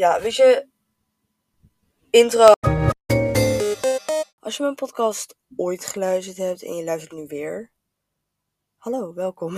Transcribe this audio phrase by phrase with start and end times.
[0.00, 0.68] Ja, weet je,
[2.10, 2.52] intro.
[4.38, 7.72] Als je mijn podcast ooit geluisterd hebt en je luistert nu weer.
[8.76, 9.56] Hallo, welkom.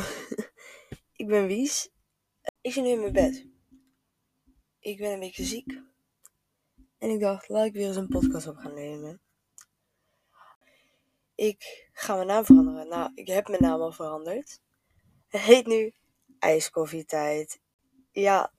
[1.20, 1.90] ik ben Wies.
[2.60, 3.46] Ik zit nu in mijn bed.
[4.78, 5.80] Ik ben een beetje ziek.
[6.98, 9.20] En ik dacht, laat ik weer eens een podcast op gaan nemen.
[11.34, 12.88] Ik ga mijn naam veranderen.
[12.88, 14.60] Nou, ik heb mijn naam al veranderd.
[15.28, 15.94] Het heet nu
[16.38, 17.60] IJskoffietijd.
[18.10, 18.52] Ja.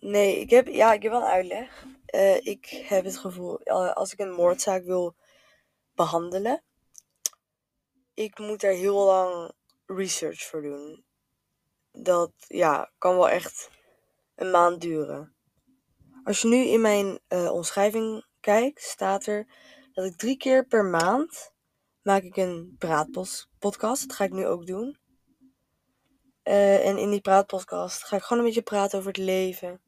[0.00, 1.84] Nee, ik heb, ja, ik heb wel een uitleg.
[2.14, 5.14] Uh, ik heb het gevoel, uh, als ik een moordzaak wil
[5.94, 6.62] behandelen,
[8.14, 9.52] ik moet er heel lang
[9.86, 11.04] research voor doen.
[11.92, 13.70] Dat, ja, kan wel echt
[14.34, 15.34] een maand duren.
[16.24, 19.46] Als je nu in mijn uh, omschrijving kijkt, staat er
[19.92, 21.52] dat ik drie keer per maand
[22.02, 24.08] maak ik een praatpodcast.
[24.08, 24.98] Dat ga ik nu ook doen.
[26.44, 29.80] Uh, en in die praatpodcast ga ik gewoon een beetje praten over het leven.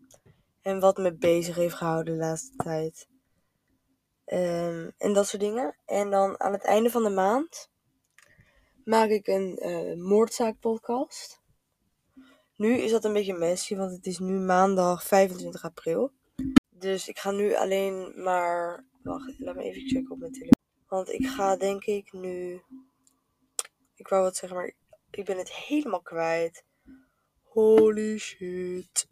[0.63, 3.09] En wat me bezig heeft gehouden de laatste tijd.
[4.27, 5.77] Um, en dat soort dingen.
[5.85, 7.71] En dan aan het einde van de maand
[8.85, 11.41] maak ik een uh, moordzaakpodcast.
[12.57, 16.13] Nu is dat een beetje messy, want het is nu maandag 25 april.
[16.71, 18.85] Dus ik ga nu alleen maar.
[19.03, 20.61] Wacht, laat me even checken op mijn telefoon.
[20.89, 22.63] Want ik ga denk ik nu.
[23.95, 24.75] Ik wou wat zeggen, maar
[25.13, 26.65] ik ben het helemaal kwijt.
[27.43, 29.07] Holy shit.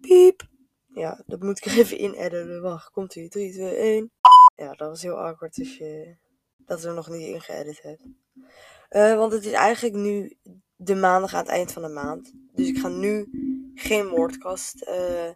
[0.00, 0.48] Piep.
[0.86, 2.62] Ja, dat moet ik er even in editen.
[2.62, 3.28] Wacht, komt ie.
[3.28, 4.10] 3, 2, 1.
[4.56, 6.16] Ja, dat was heel awkward als je
[6.56, 8.02] dat er nog niet in geëdit hebt.
[8.90, 10.36] Uh, want het is eigenlijk nu
[10.76, 12.32] de maandag aan het eind van de maand.
[12.52, 13.28] Dus ik ga nu
[13.74, 15.30] geen moordkast, uh,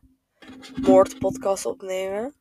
[0.81, 2.35] moordpodcast opnemen.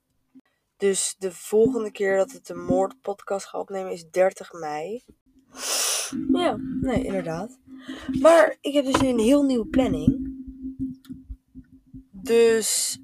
[0.77, 5.03] Dus de volgende keer dat het een moordpodcast ga opnemen is 30 mei.
[6.33, 7.59] Ja, nee, inderdaad.
[8.21, 10.29] Maar ik heb dus een heel nieuwe planning.
[12.11, 12.99] Dus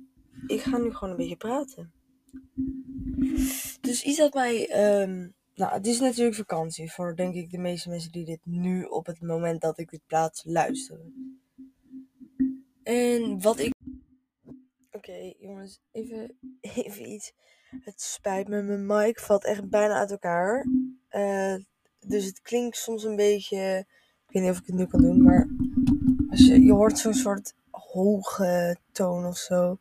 [0.48, 1.92] ik ga nu gewoon een beetje praten.
[3.82, 4.70] Dus iets dat mij.
[5.02, 8.84] Um, nou, het is natuurlijk vakantie voor denk ik de meeste mensen die dit nu
[8.84, 11.38] op het moment dat ik dit plaats luisteren.
[12.84, 13.74] En wat ik.
[14.92, 17.34] Oké, jongens, even, even iets.
[17.70, 20.66] Het spijt me, mijn mic valt echt bijna uit elkaar.
[21.12, 21.56] Uh,
[22.10, 23.86] dus het klinkt soms een beetje.
[24.28, 25.48] Ik weet niet of ik het nu kan doen, maar.
[26.30, 29.78] Als je, je hoort zo'n soort hoge toon of zo.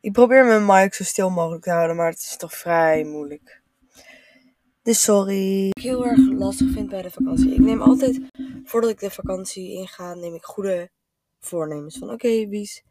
[0.00, 3.62] Ik probeer mijn mic zo stil mogelijk te houden, maar het is toch vrij moeilijk.
[4.82, 5.68] Dus sorry.
[5.68, 7.52] Wat ik heel erg lastig vind bij de vakantie.
[7.52, 8.20] Ik neem altijd,
[8.64, 10.90] voordat ik de vakantie inga, neem ik goede
[11.40, 11.98] voornemens.
[11.98, 12.82] Van oké, Wies,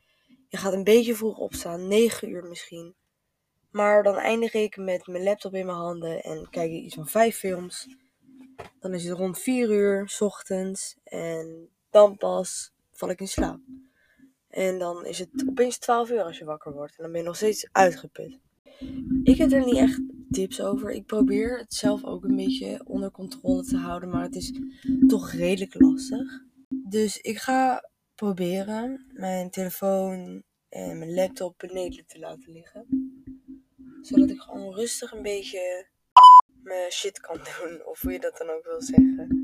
[0.47, 2.95] je gaat een beetje vroeg opstaan, 9 uur misschien.
[3.71, 7.07] Maar dan eindig ik met mijn laptop in mijn handen en kijk ik iets van
[7.07, 7.87] vijf films.
[8.79, 13.59] Dan is het rond 4 uur s ochtends en dan pas val ik in slaap.
[14.49, 16.97] En dan is het opeens 12 uur als je wakker wordt.
[16.97, 18.39] En dan ben je nog steeds uitgeput.
[19.23, 20.91] Ik heb er niet echt tips over.
[20.91, 24.09] Ik probeer het zelf ook een beetje onder controle te houden.
[24.09, 24.51] Maar het is
[25.07, 26.43] toch redelijk lastig.
[26.69, 32.85] Dus ik ga proberen mijn telefoon en mijn laptop beneden te laten liggen.
[34.01, 35.87] Zodat ik gewoon rustig een beetje
[36.63, 37.85] mijn shit kan doen.
[37.85, 39.39] Of hoe je dat dan ook wil zeggen.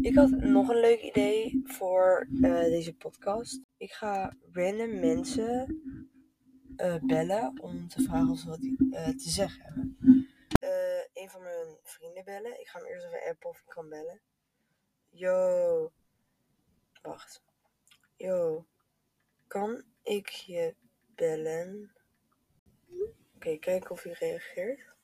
[0.00, 3.60] Ik had nog een leuk idee voor uh, deze podcast.
[3.76, 5.82] Ik ga random mensen
[6.76, 9.96] uh, bellen om te vragen of ze wat uh, te zeggen hebben.
[11.12, 12.60] een van mijn vrienden bellen.
[12.60, 14.20] Ik ga hem eerst even appen of ik kan bellen.
[15.10, 15.92] Yo.
[17.02, 17.42] Wacht.
[18.16, 18.66] Yo.
[19.46, 20.74] Kan ik je
[21.14, 21.92] bellen?
[22.88, 24.96] Oké, okay, kijken of hij reageert.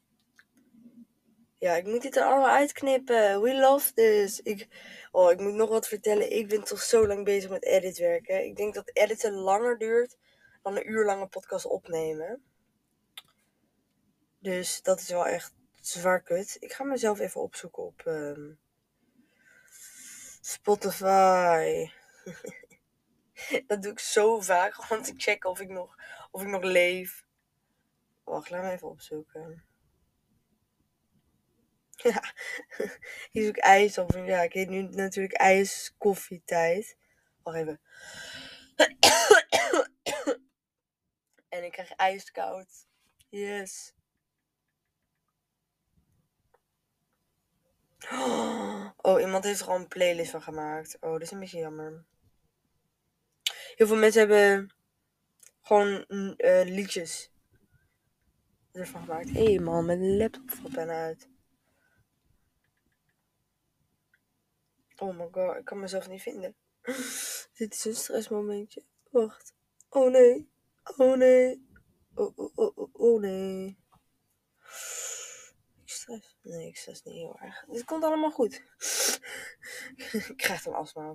[1.59, 3.43] Ja, ik moet dit er allemaal uitknippen.
[3.43, 4.41] We love this.
[4.41, 4.69] Ik,
[5.13, 6.33] oh, ik moet nog wat vertellen.
[6.33, 8.45] Ik ben toch zo lang bezig met editwerken.
[8.45, 10.17] Ik denk dat editen langer duurt
[10.63, 12.43] dan een uur lange podcast opnemen.
[14.39, 16.57] Dus dat is wel echt zwaar kut.
[16.61, 18.59] Ik ga mezelf even opzoeken op um,
[20.41, 21.91] Spotify.
[23.67, 24.91] dat doe ik zo vaak.
[24.91, 25.97] Om te checken of ik nog,
[26.31, 27.25] of ik nog leef.
[28.25, 29.65] Wacht, laat me even opzoeken.
[32.13, 32.35] Ja,
[33.31, 34.13] hier zoek ijs op.
[34.13, 36.97] Ja, ik heet nu natuurlijk ijs koffietijd.
[37.43, 37.81] Wacht even.
[41.49, 42.87] en ik krijg ijskoud.
[43.29, 43.95] Yes.
[48.97, 50.97] Oh, iemand heeft er een playlist van gemaakt.
[51.01, 52.05] Oh, dat is een beetje jammer.
[53.75, 54.75] Heel veel mensen hebben
[55.63, 57.31] gewoon uh, liedjes
[58.73, 59.31] ervan gemaakt.
[59.31, 61.29] Hé hey man, mijn laptop valt bijna uit.
[64.97, 66.57] Oh my god, ik kan mezelf niet vinden.
[67.59, 68.83] Dit is een stressmomentje.
[69.11, 69.55] Wacht.
[69.89, 70.51] Oh nee.
[70.97, 71.69] Oh nee.
[72.15, 73.79] Oh, oh, oh, oh, oh nee.
[75.83, 76.37] Ik stress.
[76.43, 77.65] Nee, ik stress niet heel erg.
[77.67, 78.55] Het komt allemaal goed.
[80.29, 81.15] ik krijg een astma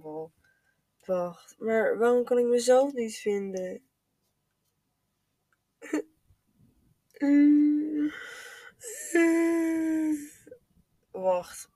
[1.05, 3.83] Wacht, maar waarom kan ik mezelf niet vinden?
[11.11, 11.69] Wacht.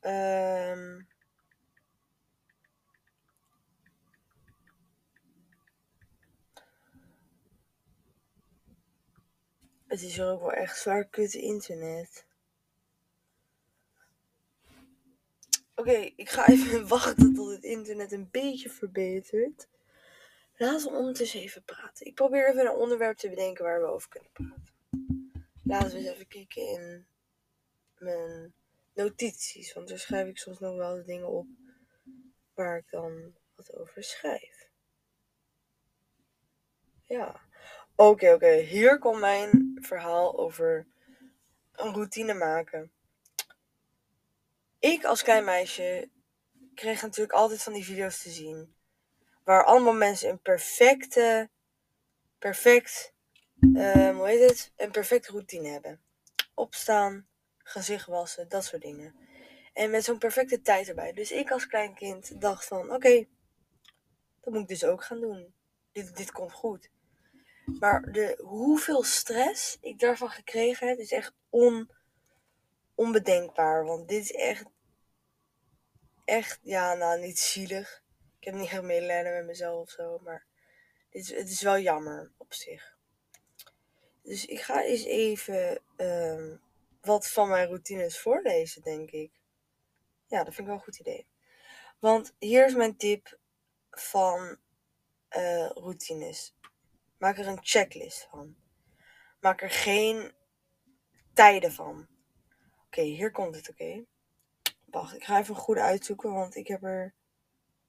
[0.00, 1.08] Um...
[9.90, 12.26] Het is ook wel echt zwaar kut internet.
[15.74, 19.68] Oké, ik ga even wachten tot het internet een beetje verbetert.
[20.56, 22.06] Laten we ondertussen even praten.
[22.06, 24.74] Ik probeer even een onderwerp te bedenken waar we over kunnen praten.
[25.62, 27.06] Laten we eens even kijken in
[27.98, 28.54] mijn
[29.02, 29.72] notities.
[29.72, 31.46] Want daar schrijf ik soms nog wel dingen op
[32.54, 34.68] waar ik dan wat over schrijf.
[37.04, 37.40] Ja.
[37.94, 38.52] Oké, oké.
[38.52, 40.86] Hier komt mijn verhaal over
[41.72, 42.92] een routine maken.
[44.78, 46.08] Ik als klein meisje
[46.74, 48.74] kreeg natuurlijk altijd van die video's te zien.
[49.44, 51.50] Waar allemaal mensen een perfecte,
[52.38, 53.12] perfect,
[53.60, 54.72] um, hoe heet het?
[54.76, 56.00] Een perfecte routine hebben.
[56.54, 57.28] Opstaan,
[57.70, 59.14] gezicht wassen, dat soort dingen.
[59.72, 61.12] En met zo'n perfecte tijd erbij.
[61.12, 63.26] Dus ik als klein kind dacht van, oké,
[64.40, 65.54] dat moet ik dus ook gaan doen.
[65.92, 66.90] Dit, dit komt goed.
[67.64, 71.90] Maar de, hoeveel stress ik daarvan gekregen heb, is echt on,
[72.94, 73.84] onbedenkbaar.
[73.84, 74.64] Want dit is echt,
[76.24, 78.02] echt, ja, nou, niet zielig.
[78.38, 80.46] Ik heb niet echt medelijden met mezelf of zo, maar
[81.10, 82.96] dit het is wel jammer op zich.
[84.22, 86.56] Dus ik ga eens even ehm,
[87.00, 89.32] wat van mijn routines voorlezen, denk ik.
[90.26, 91.26] Ja, dat vind ik wel een goed idee.
[91.98, 93.38] Want hier is mijn tip
[93.90, 94.58] van
[95.36, 96.54] uh, routines.
[97.18, 98.56] Maak er een checklist van.
[99.40, 100.32] Maak er geen
[101.34, 102.08] tijden van.
[102.86, 104.04] Oké, hier komt het, oké.
[104.86, 107.14] Wacht, ik ga even goed uitzoeken, want ik heb er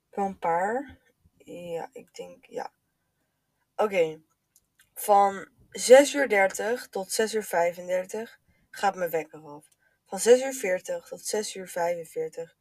[0.10, 0.98] wel een paar.
[1.38, 2.74] Ja, ik denk, ja.
[3.76, 4.22] Oké,
[4.94, 8.41] van 6 uur 30 tot 6 uur 35
[8.72, 9.66] gaat mijn wekker af.
[10.06, 12.56] Van 6 uur 40 tot 6 uur 45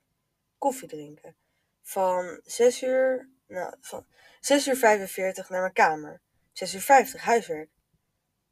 [0.59, 1.37] koffie drinken.
[1.83, 4.07] Van 6 uur, nou, van
[4.41, 6.21] 6 uur 45 naar mijn kamer.
[6.53, 7.71] 6 uur 50 huiswerk.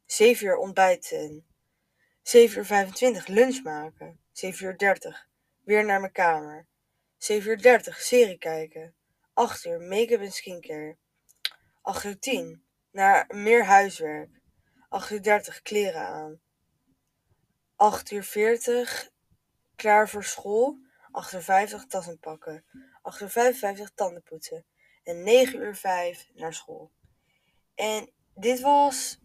[0.05, 1.45] 7 uur ontbijten.
[2.21, 4.19] 7 uur 25 lunch maken.
[4.31, 5.27] 7 uur 30
[5.63, 6.67] weer naar mijn kamer.
[7.17, 8.95] 7 uur 30 serie kijken.
[9.33, 10.97] 8 uur make-up en skincare.
[11.81, 14.29] 8 uur 10 naar meer huiswerk.
[14.89, 16.39] 8 uur 30 kleren aan.
[17.79, 19.09] 8 uur 40
[19.75, 20.77] klaar voor school.
[21.11, 22.65] 8 uur 50 tassen pakken.
[23.01, 24.65] 8 uur 55 tanden poetsen.
[25.03, 26.91] En 9 uur 5 naar school.
[27.75, 29.19] En dit was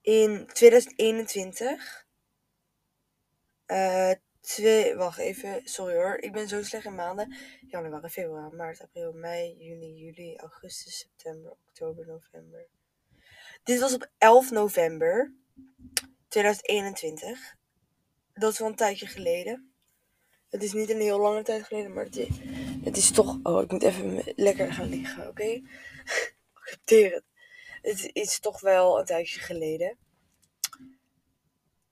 [0.00, 2.06] in 2021.
[3.66, 6.16] Uh, twee, wacht even, sorry hoor.
[6.16, 7.36] Ik ben zo slecht in maanden.
[7.66, 12.68] Januari, februari, maart, april, mei, juni, juli, augustus, september, oktober, november.
[13.62, 15.34] Dit was op 11 november
[16.32, 17.56] 2021.
[18.34, 19.72] Dat is wel een tijdje geleden.
[20.50, 22.04] Het is niet een heel lange tijd geleden, maar
[22.84, 23.38] het is, toch.
[23.42, 25.42] Oh, ik moet even lekker gaan liggen, oké?
[25.42, 25.62] Okay?
[26.52, 27.24] Accepteer het
[27.82, 29.98] het is toch wel een tijdje geleden.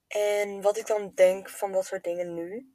[0.09, 2.75] En wat ik dan denk van dat soort dingen nu.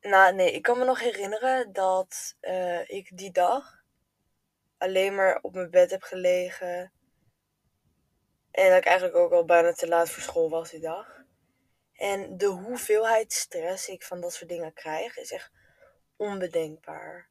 [0.00, 3.84] Nou, nee, ik kan me nog herinneren dat uh, ik die dag
[4.78, 6.92] alleen maar op mijn bed heb gelegen.
[8.50, 11.18] En dat ik eigenlijk ook al bijna te laat voor school was die dag.
[11.92, 15.50] En de hoeveelheid stress ik van dat soort dingen krijg, is echt
[16.16, 17.28] onbedenkbaar.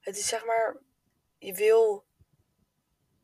[0.00, 0.76] Het is zeg maar,
[1.38, 2.04] je wil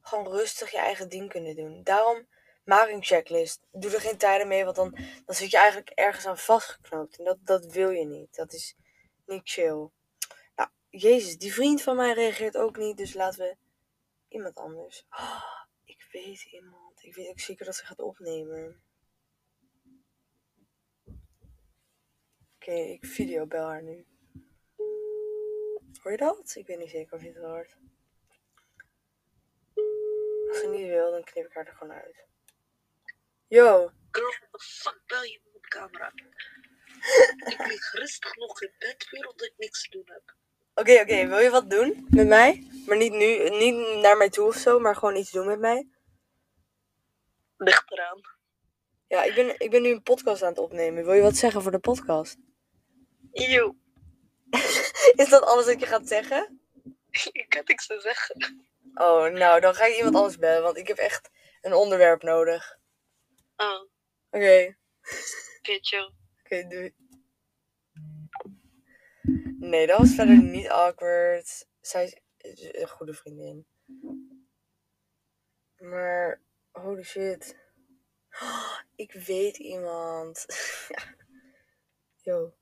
[0.01, 1.83] gewoon rustig je eigen ding kunnen doen.
[1.83, 2.29] Daarom
[2.65, 3.61] maak een checklist.
[3.71, 7.19] Doe er geen tijden mee, want dan, dan zit je eigenlijk ergens aan vastgeknoopt.
[7.19, 8.37] En dat, dat wil je niet.
[8.37, 8.77] Dat is
[9.27, 9.91] niet chill.
[10.57, 13.57] Nou, Jezus, die vriend van mij reageert ook niet, dus laten we
[14.29, 15.07] iemand anders.
[15.11, 15.60] Oh,
[16.13, 17.03] weet iemand.
[17.03, 18.83] Ik weet ook zeker dat ze gaat opnemen.
[22.55, 24.07] Oké, ik videobel haar nu.
[26.03, 26.55] Hoor je dat?
[26.55, 27.77] Ik weet niet zeker of je het hoort.
[30.49, 32.25] Als ze niet wil, dan knip ik haar er gewoon uit.
[33.47, 33.91] Yo.
[34.11, 36.13] Girl, what the fuck bel je me op camera?
[37.53, 40.35] ik lig rustig nog in bed weer omdat ik niks te doen heb.
[40.75, 41.27] Oké, oké.
[41.27, 42.69] Wil je wat doen met mij?
[42.87, 45.89] Maar niet nu, niet naar mij toe of zo, maar gewoon iets doen met mij.
[47.63, 48.21] Ligt eraan.
[49.07, 51.05] Ja, ik ben, ik ben nu een podcast aan het opnemen.
[51.05, 52.37] Wil je wat zeggen voor de podcast?
[53.33, 53.77] Yo.
[55.23, 56.61] Is dat alles wat je gaat zeggen?
[57.33, 58.65] Ik had niks te zeggen.
[58.95, 62.79] Oh, nou, dan ga ik iemand anders bellen, want ik heb echt een onderwerp nodig.
[63.57, 63.91] Oh,
[64.31, 64.77] Oké,
[65.59, 66.13] oké, chill.
[66.45, 66.95] oké, doei.
[69.59, 71.67] Nee, dat was verder niet awkward.
[71.81, 73.67] Zij is een goede vriendin.
[75.77, 76.41] Maar,
[76.73, 77.57] holy shit.
[78.95, 80.47] Ik weet iemand.
[82.23, 82.53] Yo.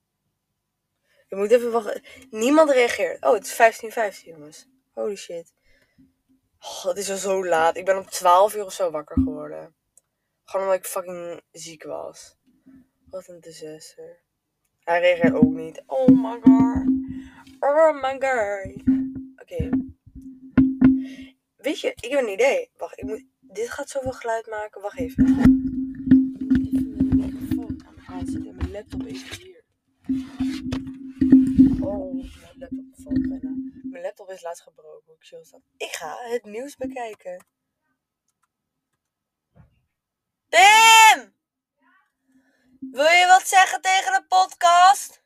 [1.29, 2.03] Je moet even wachten.
[2.31, 3.25] Niemand reageert.
[3.25, 4.69] Oh, het is 15.15 jongens.
[4.93, 5.53] Holy shit.
[6.61, 7.77] Oh, het is al zo laat.
[7.77, 9.75] Ik ben om 12 uur of zo wakker geworden.
[10.45, 12.37] Gewoon omdat ik fucking ziek was.
[13.11, 14.21] Wat een disaster.
[14.81, 15.83] Hij reageert ook niet.
[15.87, 16.87] Oh my god.
[17.61, 18.83] Oh my god.
[19.41, 19.71] Oké.
[21.57, 22.71] Weet je, ik heb een idee.
[22.77, 23.25] Wacht, ik moet...
[23.53, 24.81] Dit gaat zoveel geluid maken.
[24.81, 25.25] Wacht even.
[25.25, 28.57] Even mijn microfoon aan me aanzetten.
[28.57, 29.65] Mijn laptop is hier.
[31.81, 33.51] Oh, mijn laptop valt bijna.
[33.83, 35.17] Mijn laptop is laatst gebroken.
[35.51, 35.63] Hoe?
[35.77, 37.47] Ik ga het nieuws bekijken.
[40.49, 41.37] Tim!
[42.91, 45.23] Wil je wat zeggen tegen de podcast?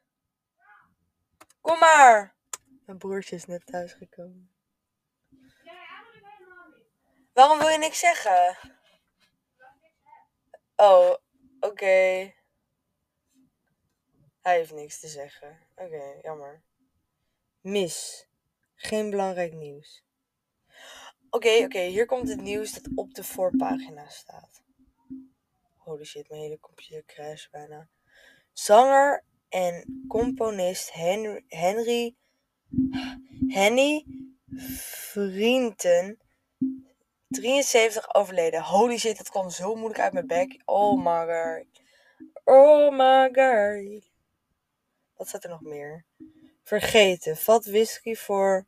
[1.60, 2.36] Kom maar.
[2.86, 4.51] Mijn broertje is net thuisgekomen.
[7.32, 8.56] Waarom wil je niks zeggen?
[10.76, 11.16] Oh,
[11.60, 12.34] oké.
[14.40, 15.58] Hij heeft niks te zeggen.
[15.74, 16.62] Oké, jammer.
[17.60, 18.26] Mis.
[18.74, 20.04] Geen belangrijk nieuws.
[21.30, 24.62] Oké, oké, hier komt het nieuws dat op de voorpagina staat.
[25.76, 27.88] Holy shit, mijn hele computer crasht bijna.
[28.52, 32.16] Zanger en componist Henry, Henry
[33.48, 34.06] Henny
[35.10, 36.18] Vrienden
[37.32, 38.62] 73 overleden.
[38.62, 40.62] Holy shit, dat kwam zo moeilijk uit mijn bek.
[40.64, 41.66] Oh my god.
[42.44, 44.10] Oh my god.
[45.16, 46.04] Wat staat er nog meer?
[46.62, 47.36] Vergeten.
[47.36, 48.66] Vat whisky voor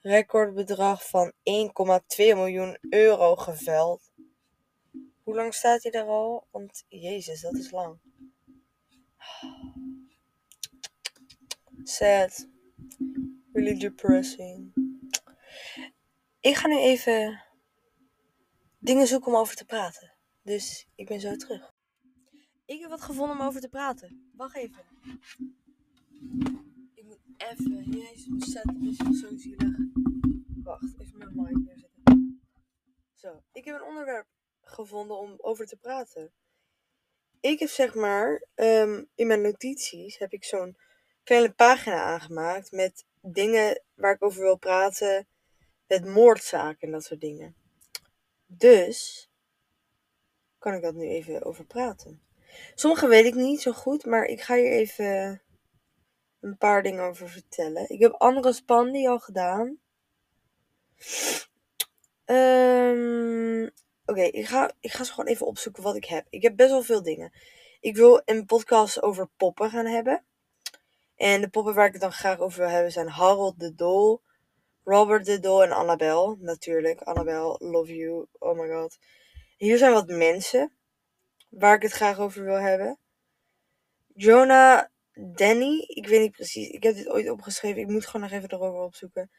[0.00, 1.36] recordbedrag van 1,2
[2.16, 4.12] miljoen euro geveld.
[5.22, 6.46] Hoe lang staat hij daar al?
[6.50, 7.98] Want jezus, dat is lang.
[11.82, 12.48] Sad.
[13.52, 14.74] Really depressing.
[16.40, 17.44] Ik ga nu even
[18.86, 20.12] dingen zoeken om over te praten.
[20.42, 21.74] Dus ik ben zo terug.
[22.64, 24.30] Ik heb wat gevonden om over te praten.
[24.36, 24.84] Wacht even.
[26.94, 27.90] Ik moet even.
[27.90, 29.76] Jezus, mijn setup is zo zielig.
[30.62, 32.40] Wacht, even mijn mic neerzetten.
[33.14, 34.26] Zo, ik heb een onderwerp
[34.60, 36.32] gevonden om over te praten.
[37.40, 40.76] Ik heb zeg maar, ehm, in mijn notities heb ik zo'n
[41.24, 45.28] kleine pagina aangemaakt met dingen waar ik over wil praten.
[45.86, 47.65] Met moordzaken en dat soort dingen.
[48.46, 49.30] Dus
[50.58, 52.22] kan ik dat nu even over praten.
[52.74, 55.42] Sommige weet ik niet zo goed, maar ik ga hier even
[56.40, 57.90] een paar dingen over vertellen.
[57.90, 59.78] Ik heb andere spandi al gedaan.
[62.24, 63.68] Ehm,
[64.06, 66.26] Oké, ik, ga, ik ga ze gewoon even opzoeken wat ik heb.
[66.30, 67.32] Ik heb best wel veel dingen.
[67.80, 70.24] Ik wil een podcast over poppen gaan hebben.
[71.16, 74.22] En de poppen waar ik het dan graag over wil hebben zijn Harold de Dol,
[74.86, 76.36] Robert de Dol en Annabel.
[76.40, 78.26] Natuurlijk, Annabel, love you.
[78.38, 78.98] Oh my god.
[79.56, 80.72] Hier zijn wat mensen
[81.48, 82.98] waar ik het graag over wil hebben.
[84.14, 86.68] Jonah Danny, ik weet niet precies.
[86.68, 87.80] Ik heb dit ooit opgeschreven.
[87.80, 89.30] Ik moet gewoon nog even erover opzoeken.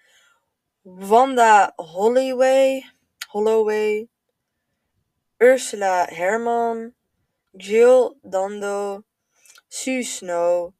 [0.81, 2.91] Wanda Holloway,
[3.27, 4.07] Holloway,
[5.37, 6.93] Ursula Herman,
[7.51, 9.03] Jill Dando,
[9.67, 10.73] Sue Snow,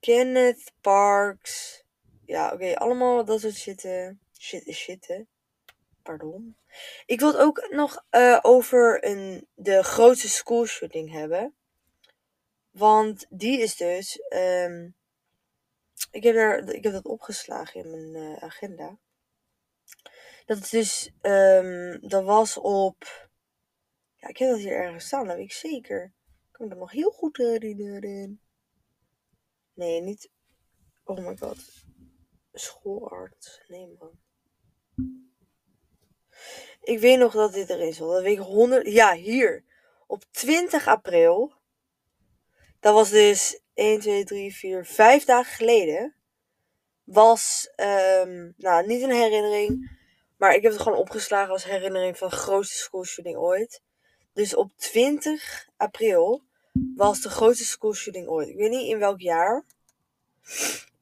[0.00, 1.84] Kenneth Parks.
[2.26, 4.20] Ja, oké, allemaal dat soort shitten.
[4.38, 5.28] Shit is shitten.
[6.02, 6.56] Pardon.
[7.06, 11.54] Ik wil het ook nog eh, over een, de grootste schoolshooting hebben.
[12.70, 14.18] Want die is dus.
[14.28, 14.88] ehm,
[16.10, 18.98] ik, heb daar, ik heb dat opgeslagen in mijn eh, agenda.
[20.46, 21.10] Dat is dus.
[21.20, 23.28] ehm, dat was op.
[24.14, 26.04] Ja, ik heb dat hier ergens staan, dat weet ik zeker.
[26.46, 28.40] Ik kan me nog heel goed herinneren.
[29.74, 30.30] Nee, niet.
[31.04, 31.85] Oh my god.
[32.58, 33.60] Schoolarts.
[33.68, 34.18] Nee, man.
[36.82, 38.10] Ik weet nog dat dit erin zat.
[38.10, 38.86] Dat weet ik 100.
[38.86, 39.64] Ja, hier.
[40.06, 41.52] Op 20 april.
[42.80, 46.14] Dat was dus 1, 2, 3, 4, 5 dagen geleden.
[47.04, 47.72] Was.
[47.76, 49.98] ehm, nou, niet een herinnering.
[50.36, 53.82] Maar ik heb het gewoon opgeslagen als herinnering van de grootste schoolshooting ooit.
[54.32, 56.42] Dus op 20 april
[56.94, 58.48] was de grootste schoolshooting ooit.
[58.48, 59.64] Ik weet niet in welk jaar.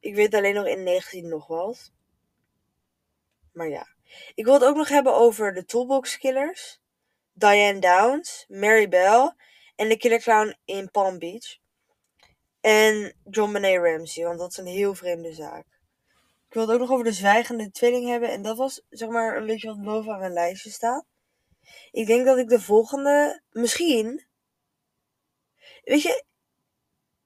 [0.05, 1.91] Ik weet alleen nog in 19 nog wat.
[3.51, 3.87] Maar ja.
[4.35, 6.81] Ik wil het ook nog hebben over de Toolbox Killers.
[7.33, 9.33] Diane Downs, Mary Bell
[9.75, 11.57] en de Killer Clown in Palm Beach.
[12.61, 15.65] En John Benet Ramsey, want dat is een heel vreemde zaak.
[16.47, 18.29] Ik wilde ook nog over de zwijgende tweeling hebben.
[18.29, 21.05] En dat was zeg maar een beetje wat bovenaan mijn lijstje staat.
[21.91, 24.25] Ik denk dat ik de volgende, misschien.
[25.83, 26.23] Weet je,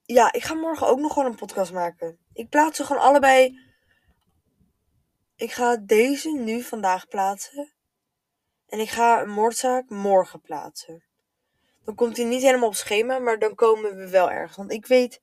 [0.06, 2.20] ja, ik ga morgen ook nog gewoon een podcast maken.
[2.40, 3.60] Ik plaats ze gewoon allebei.
[5.36, 7.74] Ik ga deze nu vandaag plaatsen.
[8.68, 11.04] En ik ga een moordzaak morgen plaatsen.
[11.84, 14.58] Dan komt hij niet helemaal op schema, maar dan komen we wel ergens.
[14.58, 15.22] Want ik weet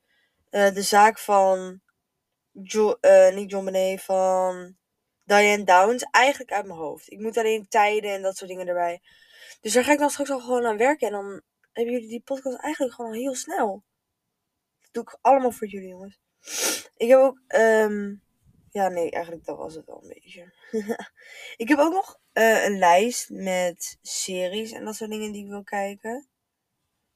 [0.50, 1.80] uh, de zaak van.
[2.50, 4.76] Jo uh, niet John Benet, van
[5.24, 7.10] Diane Downs eigenlijk uit mijn hoofd.
[7.10, 9.02] Ik moet alleen tijden en dat soort dingen erbij.
[9.60, 11.06] Dus daar ga ik dan straks al gewoon aan werken.
[11.06, 11.42] En dan
[11.72, 13.84] hebben jullie die podcast eigenlijk gewoon heel snel.
[14.80, 16.24] Dat doe ik allemaal voor jullie, jongens.
[16.96, 17.40] Ik heb ook.
[17.56, 18.22] Um,
[18.70, 20.52] ja, nee, eigenlijk dat was het wel een beetje.
[21.62, 25.50] ik heb ook nog uh, een lijst met series en dat soort dingen die ik
[25.50, 26.28] wil kijken.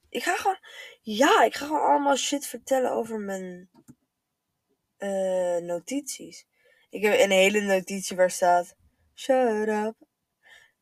[0.08, 0.58] Ik ga gewoon.
[1.02, 3.70] Ja, ik ga gewoon allemaal shit vertellen over mijn
[4.98, 6.46] uh, notities.
[6.90, 8.76] Ik heb een hele notitie waar staat:
[9.14, 9.94] Shut up,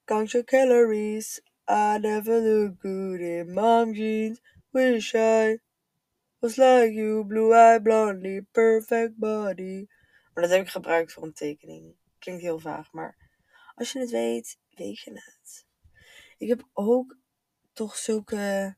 [0.04, 1.40] count your calories.
[1.70, 4.40] I never look good in mom jeans.
[4.70, 5.60] Wish I
[6.38, 9.86] was like you, blue eye blondie, perfect body.
[10.34, 11.96] Maar dat heb ik gebruikt voor een tekening.
[12.18, 13.16] Klinkt heel vaag, maar
[13.74, 15.66] als je het weet, weet je het.
[16.38, 17.16] Ik heb ook
[17.72, 18.76] toch zulke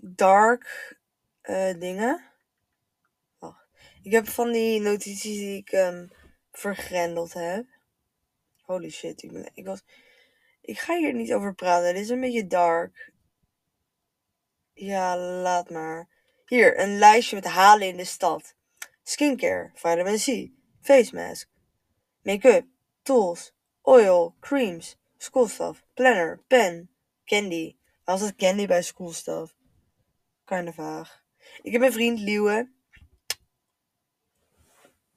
[0.00, 0.96] dark
[1.42, 2.24] uh, dingen.
[3.38, 3.68] Wacht.
[4.02, 6.10] Ik heb van die notities die ik um,
[6.50, 7.66] vergrendeld heb.
[8.62, 9.82] Holy shit, ik, ben, ik was.
[10.60, 11.94] Ik ga hier niet over praten.
[11.94, 13.12] Dit is een beetje dark.
[14.72, 16.15] Ja, laat maar.
[16.46, 18.54] Hier, een lijstje met halen in de stad.
[19.02, 20.50] Skincare, vitamin C,
[20.80, 21.48] face mask,
[22.22, 22.66] make-up,
[23.02, 26.90] tools, oil, creams, schoolstuff, planner, pen,
[27.24, 27.76] candy.
[28.04, 29.54] Was het candy bij schoolstuff?
[30.44, 31.24] Kinda vaag.
[31.62, 32.70] Ik heb een vriend, Liewe.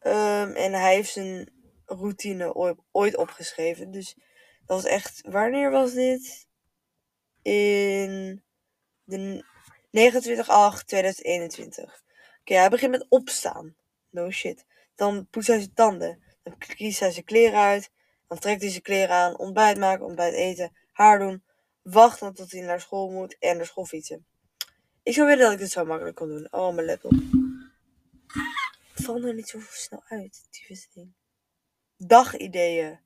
[0.01, 1.51] Um, en hij heeft zijn
[1.86, 2.53] routine
[2.91, 3.91] ooit opgeschreven.
[3.91, 4.15] Dus
[4.65, 5.21] dat was echt.
[5.21, 6.48] Wanneer was dit?
[7.42, 8.44] In
[9.03, 9.46] de
[9.98, 10.00] 29-8-2021.
[12.40, 13.75] Oké, hij begint met opstaan.
[14.10, 14.66] No shit.
[14.96, 16.24] Dan poetst hij zijn tanden.
[16.44, 17.92] Dan kiest hij zijn kleren uit.
[18.28, 19.38] Dan trekt hij zijn kleren aan.
[19.38, 20.75] Ontbijt maken, ontbijt eten.
[20.92, 21.44] Haar doen.
[21.82, 23.38] Wachten tot hij naar school moet.
[23.40, 24.25] En naar school fietsen.
[25.04, 26.48] Ik zou willen dat ik dit zo makkelijk kon doen.
[26.52, 27.12] Oh, mijn laptop.
[28.94, 31.14] Het er niet zo snel uit, die ding.
[31.98, 33.00] Dagideeën.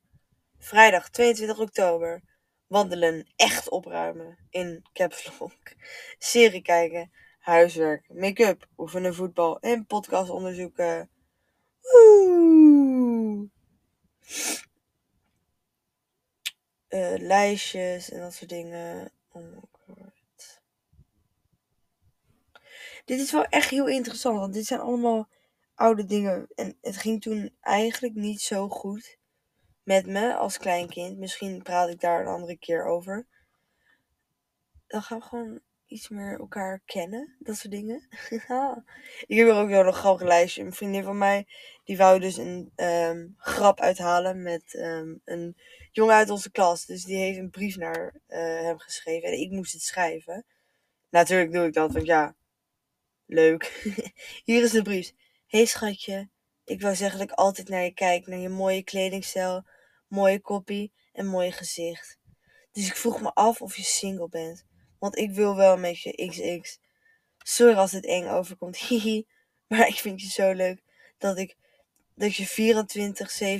[0.58, 2.22] Vrijdag 22 oktober.
[2.66, 4.38] Wandelen, echt opruimen.
[4.50, 5.72] In caps lock.
[6.18, 7.10] Serie kijken.
[7.38, 8.04] Huiswerk.
[8.08, 8.68] Make-up.
[8.76, 9.60] Oefenen voetbal.
[9.60, 11.10] En podcast onderzoeken.
[16.88, 19.12] Uh, lijstjes en dat soort dingen.
[19.32, 20.62] Oh god.
[23.04, 25.28] Dit is wel echt heel interessant, want dit zijn allemaal
[25.74, 26.48] oude dingen.
[26.54, 29.18] En het ging toen eigenlijk niet zo goed
[29.84, 31.18] met me als kleinkind.
[31.18, 33.26] Misschien praat ik daar een andere keer over.
[34.86, 37.36] Dan gaan we gewoon iets meer elkaar kennen.
[37.38, 38.08] Dat soort dingen.
[39.26, 40.62] ik heb er ook wel een grappig lijstje.
[40.62, 41.46] Een vriendin van mij,
[41.84, 45.56] die wou dus een um, grap uithalen met um, een
[45.90, 46.86] jongen uit onze klas.
[46.86, 49.28] Dus die heeft een brief naar uh, hem geschreven.
[49.28, 50.44] En ik moest het schrijven.
[51.10, 52.34] Natuurlijk doe ik dat, want ja,
[53.26, 53.82] leuk.
[54.44, 55.12] Hier is de brief.
[55.46, 56.28] hey schatje,
[56.64, 58.26] ik wou zeggen dat ik altijd naar je kijk.
[58.26, 59.64] Naar je mooie kledingstijl,
[60.14, 62.18] mooie koppie en mooie gezicht.
[62.72, 64.64] Dus ik vroeg me af of je single bent.
[64.98, 66.78] Want ik wil wel met je XX.
[67.38, 69.26] Sorry als het eng overkomt, hihi.
[69.66, 70.82] Maar ik vind je zo leuk
[71.18, 71.56] dat ik
[72.14, 72.46] dat je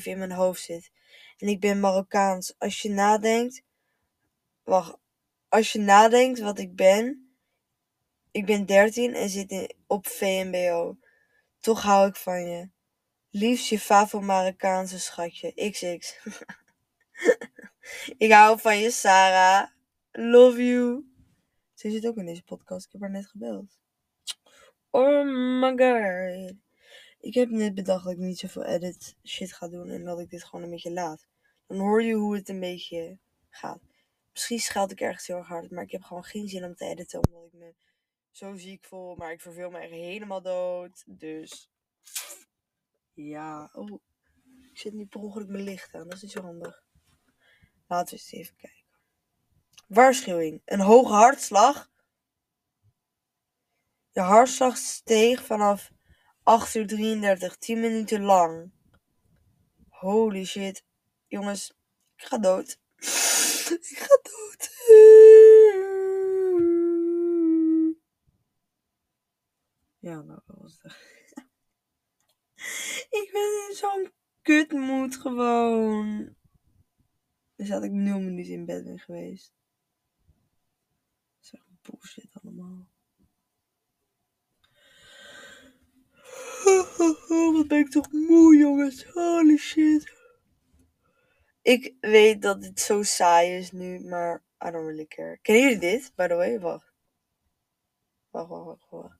[0.01, 0.91] 24-7 in mijn hoofd zit.
[1.39, 2.55] En ik ben Marokkaans.
[2.59, 3.63] Als je nadenkt.
[4.63, 4.97] Wacht.
[5.49, 7.29] Als je nadenkt wat ik ben.
[8.31, 10.97] Ik ben 13 en zit in, op VMBO.
[11.61, 12.69] Toch hou ik van je.
[13.37, 15.53] Liefst je Marokkaanse schatje.
[15.71, 16.19] XX.
[18.25, 19.69] ik hou van je, Sarah.
[20.13, 21.05] Love you.
[21.75, 22.87] Ze zit ook in deze podcast.
[22.87, 23.79] Ik heb haar net gebeld.
[24.91, 25.25] Oh
[25.61, 26.55] my god.
[27.21, 29.91] Ik heb net bedacht dat ik niet zoveel edit shit ga doen.
[29.91, 31.27] En dat ik dit gewoon een beetje laat.
[31.67, 33.19] Dan hoor je hoe het een beetje
[33.49, 33.81] gaat.
[34.33, 35.71] Misschien schaalt ik ergens heel erg hard.
[35.71, 37.21] Maar ik heb gewoon geen zin om te editen.
[37.27, 37.75] Omdat ik me
[38.31, 39.15] zo ziek voel.
[39.15, 41.03] Maar ik verveel me echt helemaal dood.
[41.07, 41.71] Dus.
[43.15, 43.71] Ja.
[43.73, 44.01] Oh.
[44.71, 46.05] Ik zit nu per ongeluk mijn licht aan.
[46.05, 46.85] Dat is niet zo handig.
[47.87, 48.85] Laten we eens even kijken.
[49.87, 50.63] Waarschuwing.
[50.65, 51.91] Een hoge hartslag.
[54.11, 55.93] Je hartslag steeg vanaf
[56.43, 58.73] 8 uur 33, 10 minuten lang.
[59.89, 60.85] Holy shit.
[61.27, 61.71] Jongens,
[62.17, 62.79] ik ga dood.
[63.75, 64.71] Ik ga dood.
[69.99, 71.14] Ja, nou, dat was het.
[73.75, 76.35] Zo'n kut moet gewoon.
[77.57, 79.53] Dus had ik nul minuten in bed ben geweest.
[81.41, 82.89] Dat echt bullshit allemaal.
[87.55, 89.05] Wat ben ik toch moe, jongens.
[89.05, 90.13] Holy shit.
[91.63, 95.39] Ik weet dat dit zo saai is nu, maar I don't really care.
[95.43, 96.61] Kennen jullie dit, by the way?
[96.61, 96.93] Wacht.
[98.31, 99.19] Wacht, wacht, wacht, wacht.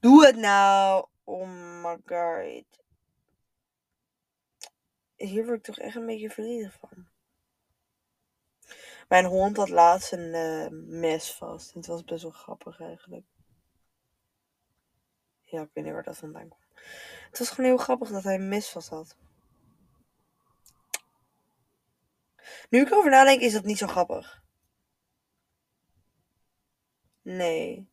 [0.00, 1.06] Doe het nou.
[1.24, 1.48] Oh
[1.82, 2.86] my god.
[5.18, 7.08] Hier word ik toch echt een beetje verdrietig van.
[9.08, 11.72] Mijn hond had laatst een eh, mes vast.
[11.72, 13.26] En het was best wel grappig eigenlijk.
[15.42, 16.60] Ja, ik weet niet waar dat vandaan kwam.
[17.30, 19.16] Het was gewoon heel grappig dat hij een mes vast had.
[22.70, 24.42] Nu ik erover nadenk, is dat niet zo grappig.
[27.22, 27.88] Nee.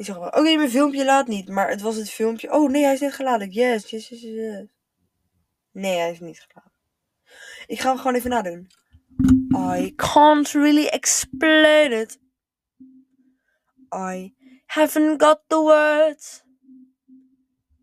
[0.00, 0.40] Niet zo grappig.
[0.40, 2.52] Oké, mijn filmpje laat niet, maar het was het filmpje.
[2.52, 3.50] Oh nee, hij is net geladen.
[3.50, 4.66] Yes, yes, yes, yes.
[5.72, 6.72] Nee, hij is niet geladen.
[7.66, 8.70] Ik ga hem gewoon even nadoen.
[9.76, 12.18] I can't really explain it.
[13.94, 14.34] I
[14.66, 16.44] haven't got the words.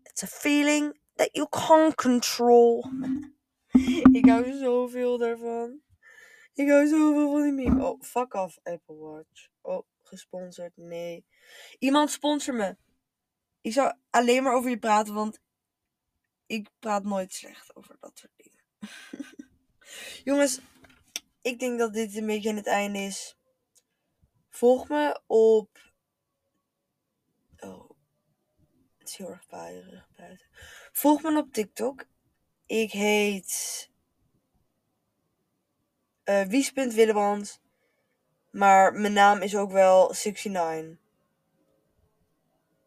[0.02, 2.84] It's a feeling that you can't control.
[4.18, 5.80] Ik hou zoveel daarvan.
[6.54, 7.84] Ik hou zoveel van die meme.
[7.84, 9.48] Oh, fuck off, Apple Watch.
[9.60, 10.76] Oh, gesponsord.
[10.76, 11.26] Nee.
[11.78, 12.76] Iemand sponsor me.
[13.60, 15.40] Ik zou alleen maar over je praten, want
[16.46, 18.64] ik praat nooit slecht over dat soort dingen.
[20.24, 20.60] Jongens,
[21.42, 23.36] ik denk dat dit een beetje aan het einde is.
[24.48, 25.92] Volg me op.
[27.56, 27.90] Oh,
[28.98, 30.46] het is heel erg buierig buiten.
[30.92, 32.06] Volg me op TikTok.
[32.66, 33.90] Ik heet.
[36.24, 37.60] Uh, Wies.Willeband.
[38.58, 40.96] Maar mijn naam is ook wel 69.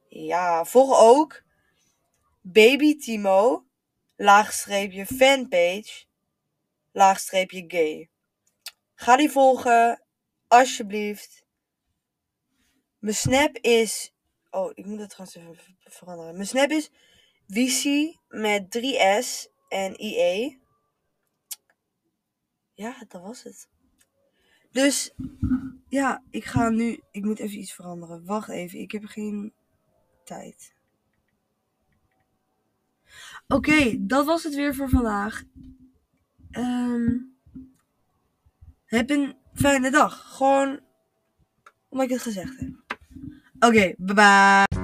[0.08, 1.44] Ja, volg ook
[2.42, 3.66] Baby Timo,
[4.16, 6.06] laagstreepje fanpage,
[6.92, 8.10] laagstreepje gay.
[8.96, 10.04] Ga die volgen,
[10.48, 11.46] alsjeblieft.
[13.00, 14.16] Mijn snap is.
[14.50, 16.34] Oh, ik moet het trouwens even veranderen.
[16.34, 16.90] Mijn snap is
[17.48, 20.62] Vici met 3S en IE.
[22.74, 23.71] Ja, dat was het.
[24.72, 25.14] Dus
[25.88, 27.00] ja, ik ga nu.
[27.12, 28.26] Ik moet even iets veranderen.
[28.26, 29.54] Wacht even, ik heb geen
[30.24, 30.74] tijd.
[33.48, 35.44] Oké, dat was het weer voor vandaag.
[36.52, 37.36] Um,
[38.86, 40.38] heb een fijne dag.
[40.38, 40.80] Gewoon
[41.90, 43.00] omdat ik het gezegd heb.
[43.60, 44.81] Oké, bye bye.